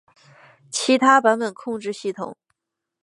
[0.71, 2.35] 其他版本控制系统